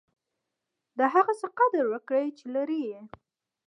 [0.97, 2.99] د هغه څه قدر وکړئ، چي لرى يې.